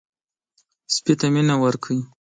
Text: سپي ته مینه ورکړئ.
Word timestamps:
سپي 0.93 1.13
ته 1.19 1.27
مینه 1.33 1.55
ورکړئ. 1.63 1.99